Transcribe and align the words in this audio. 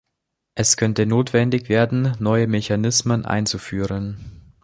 Es 0.55 0.77
könnte 0.77 1.05
notwendig 1.05 1.69
werden, 1.69 2.17
neue 2.17 2.47
Mechanismen 2.47 3.23
einzuführen. 3.23 4.55